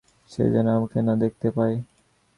[0.31, 1.75] সে যেন আমাকে না দেখতে পায়।